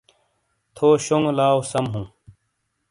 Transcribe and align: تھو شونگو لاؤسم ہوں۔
تھو 0.75 0.87
شونگو 1.05 1.31
لاؤسم 1.37 1.85
ہوں۔ 1.93 2.07